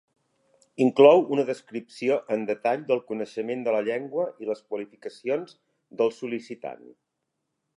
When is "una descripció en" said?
1.35-2.47